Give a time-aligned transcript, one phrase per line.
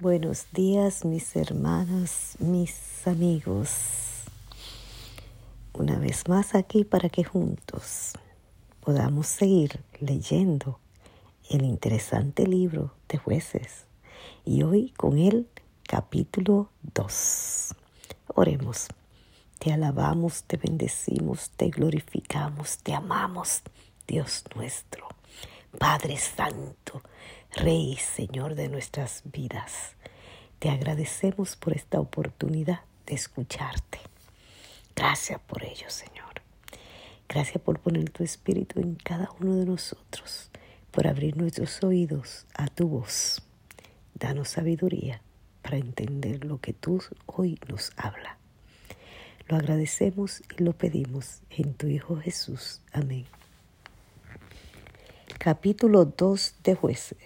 [0.00, 3.70] Buenos días mis hermanas, mis amigos.
[5.74, 8.14] Una vez más aquí para que juntos
[8.80, 10.80] podamos seguir leyendo
[11.50, 13.84] el interesante libro de jueces.
[14.46, 15.46] Y hoy con el
[15.86, 17.74] capítulo 2.
[18.28, 18.86] Oremos.
[19.58, 23.60] Te alabamos, te bendecimos, te glorificamos, te amamos,
[24.08, 25.08] Dios nuestro.
[25.78, 27.00] Padre Santo,
[27.52, 29.94] Rey, Señor de nuestras vidas,
[30.58, 34.00] te agradecemos por esta oportunidad de escucharte.
[34.96, 36.42] Gracias por ello, Señor.
[37.28, 40.50] Gracias por poner tu espíritu en cada uno de nosotros,
[40.90, 43.40] por abrir nuestros oídos a tu voz.
[44.14, 45.22] Danos sabiduría
[45.62, 48.38] para entender lo que tú hoy nos habla.
[49.46, 52.82] Lo agradecemos y lo pedimos en tu Hijo Jesús.
[52.92, 53.24] Amén
[55.40, 57.16] capítulo 2 de jueces.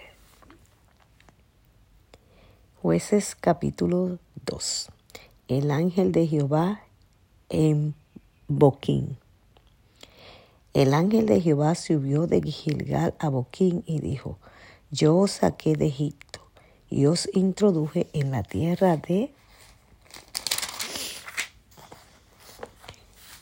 [2.80, 4.88] Jueces capítulo 2.
[5.48, 6.84] El ángel de Jehová
[7.48, 7.96] en
[8.46, 9.18] Boquín.
[10.74, 14.38] El ángel de Jehová subió de Gilgal a Boquín y dijo,
[14.92, 16.38] Yo os saqué de Egipto
[16.88, 19.34] y os introduje en la tierra de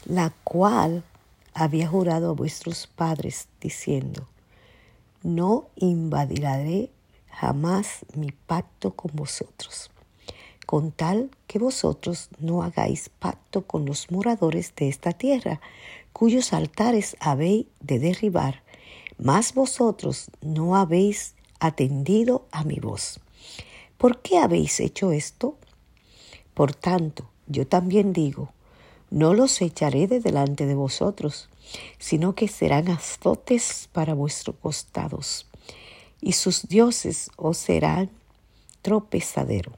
[0.07, 1.05] la cual
[1.53, 4.32] había jurado a vuestros padres, diciendo,
[5.23, 6.91] no invadiré
[7.29, 9.91] jamás mi pacto con vosotros,
[10.67, 15.61] con tal que vosotros no hagáis pacto con los moradores de esta tierra,
[16.13, 18.63] cuyos altares habéis de derribar,
[19.19, 23.21] mas vosotros no habéis atendido a mi voz.
[23.99, 25.57] ¿Por qué habéis hecho esto?
[26.55, 28.53] Por tanto, yo también digo,
[29.13, 31.51] no los echaré de delante de vosotros,
[31.99, 35.47] sino que serán azotes para vuestros costados,
[36.23, 38.11] y sus dioses os serán
[38.81, 39.73] tropezadero.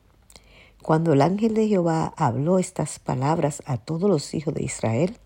[0.82, 5.16] Cuando el ángel de Jehová habló estas palabras a todos los hijos de Israel,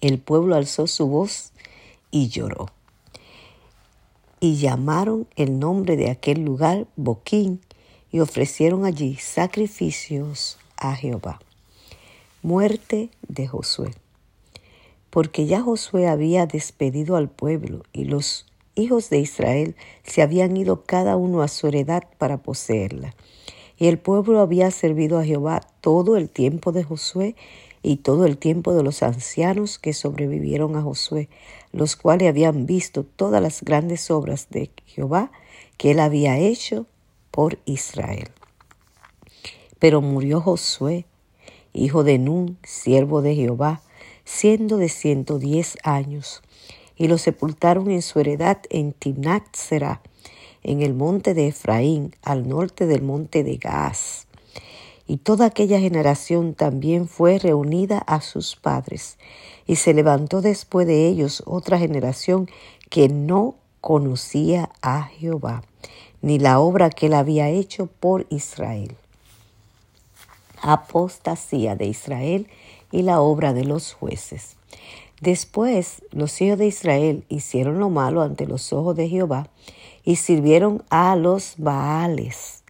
[0.00, 1.52] el pueblo alzó su voz
[2.10, 2.66] y lloró.
[4.40, 7.60] Y llamaron el nombre de aquel lugar Boquín
[8.10, 11.40] y ofrecieron allí sacrificios a Jehová
[12.46, 13.90] muerte de Josué.
[15.10, 18.46] Porque ya Josué había despedido al pueblo y los
[18.76, 19.74] hijos de Israel
[20.04, 23.16] se habían ido cada uno a su heredad para poseerla.
[23.78, 27.34] Y el pueblo había servido a Jehová todo el tiempo de Josué
[27.82, 31.28] y todo el tiempo de los ancianos que sobrevivieron a Josué,
[31.72, 35.32] los cuales habían visto todas las grandes obras de Jehová
[35.78, 36.86] que él había hecho
[37.32, 38.30] por Israel.
[39.80, 41.06] Pero murió Josué
[41.76, 43.82] hijo de Nun, siervo de Jehová,
[44.24, 46.42] siendo de ciento diez años,
[46.96, 50.00] y lo sepultaron en su heredad en Timnat Será,
[50.62, 54.26] en el monte de Efraín, al norte del monte de Gaas.
[55.06, 59.18] Y toda aquella generación también fue reunida a sus padres,
[59.66, 62.48] y se levantó después de ellos otra generación
[62.90, 65.62] que no conocía a Jehová,
[66.22, 68.96] ni la obra que él había hecho por Israel
[70.66, 72.48] apostasía de Israel
[72.90, 74.56] y la obra de los jueces.
[75.20, 79.48] Después los hijos de Israel hicieron lo malo ante los ojos de Jehová
[80.04, 82.62] y sirvieron a los Baales.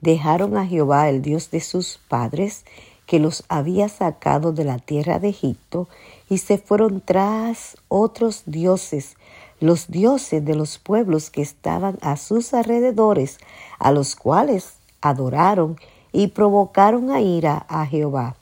[0.00, 2.64] Dejaron a Jehová, el Dios de sus padres,
[3.04, 5.88] que los había sacado de la tierra de Egipto,
[6.28, 9.16] y se fueron tras otros dioses,
[9.58, 13.38] los dioses de los pueblos que estaban a sus alrededores,
[13.78, 15.76] a los cuales adoraron
[16.12, 18.36] y provocaron a ira a Jehová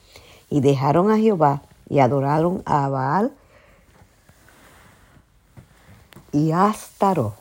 [0.49, 3.33] y dejaron a Jehová y adoraron a Baal
[6.31, 7.33] y a Astarot.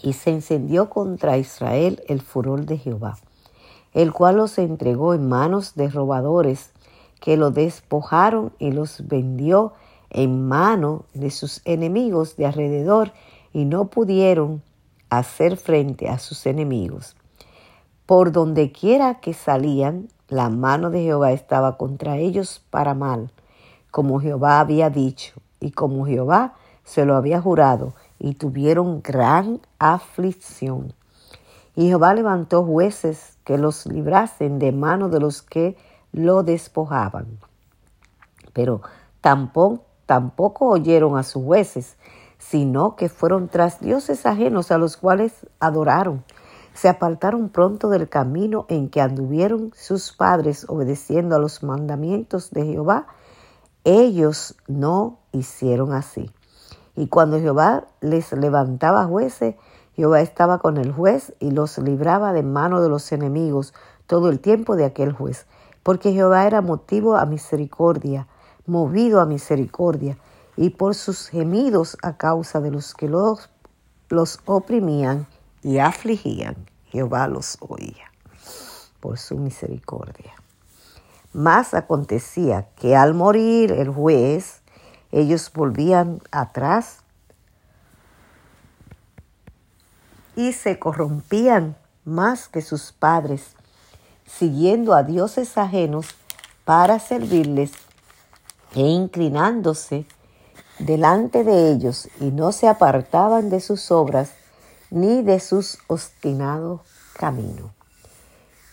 [0.00, 3.18] Y se encendió contra Israel el furor de Jehová,
[3.94, 6.70] el cual los entregó en manos de robadores
[7.20, 9.72] que lo despojaron y los vendió
[10.10, 13.12] en mano de sus enemigos de alrededor
[13.52, 14.62] y no pudieron
[15.10, 17.16] hacer frente a sus enemigos.
[18.08, 23.30] Por donde quiera que salían, la mano de Jehová estaba contra ellos para mal,
[23.90, 30.94] como Jehová había dicho, y como Jehová se lo había jurado, y tuvieron gran aflicción.
[31.76, 35.76] Y Jehová levantó jueces que los librasen de mano de los que
[36.10, 37.26] lo despojaban.
[38.54, 38.80] Pero
[39.20, 41.98] tampoco, tampoco oyeron a sus jueces,
[42.38, 46.24] sino que fueron tras dioses ajenos a los cuales adoraron
[46.78, 52.66] se apartaron pronto del camino en que anduvieron sus padres obedeciendo a los mandamientos de
[52.66, 53.08] Jehová.
[53.82, 56.30] Ellos no hicieron así.
[56.94, 59.56] Y cuando Jehová les levantaba jueces,
[59.96, 63.74] Jehová estaba con el juez y los libraba de mano de los enemigos
[64.06, 65.46] todo el tiempo de aquel juez,
[65.82, 68.28] porque Jehová era motivo a misericordia,
[68.66, 70.16] movido a misericordia,
[70.56, 73.50] y por sus gemidos a causa de los que los,
[74.10, 75.26] los oprimían
[75.62, 76.56] y afligían,
[76.86, 78.10] Jehová los oía
[79.00, 80.32] por su misericordia.
[81.32, 84.60] Mas acontecía que al morir el juez,
[85.12, 86.98] ellos volvían atrás
[90.36, 93.54] y se corrompían más que sus padres,
[94.26, 96.14] siguiendo a dioses ajenos
[96.64, 97.72] para servirles
[98.74, 100.06] e inclinándose
[100.78, 104.32] delante de ellos y no se apartaban de sus obras
[104.90, 106.80] ni de sus obstinados
[107.14, 107.70] caminos.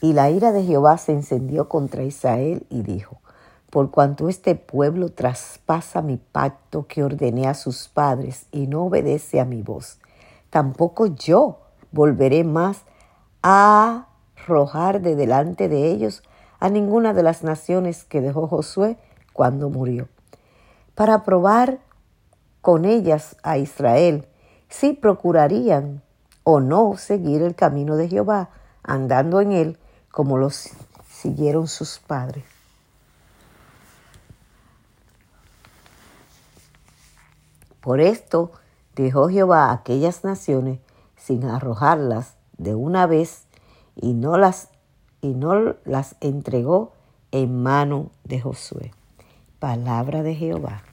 [0.01, 3.19] Y la ira de Jehová se encendió contra Israel y dijo,
[3.69, 9.39] por cuanto este pueblo traspasa mi pacto que ordené a sus padres y no obedece
[9.39, 9.99] a mi voz,
[10.49, 11.59] tampoco yo
[11.91, 12.83] volveré más
[13.41, 14.07] a
[14.37, 16.23] arrojar de delante de ellos
[16.59, 18.97] a ninguna de las naciones que dejó Josué
[19.33, 20.07] cuando murió,
[20.93, 21.79] para probar
[22.61, 24.27] con ellas a Israel
[24.69, 26.01] si procurarían
[26.45, 28.49] o no seguir el camino de Jehová,
[28.83, 29.79] andando en él
[30.11, 30.69] como los
[31.09, 32.45] siguieron sus padres.
[37.81, 38.51] Por esto
[38.95, 40.79] dejó Jehová aquellas naciones
[41.17, 43.47] sin arrojarlas de una vez
[43.95, 44.69] y no las,
[45.21, 46.93] y no las entregó
[47.31, 48.91] en mano de Josué.
[49.59, 50.83] Palabra de Jehová.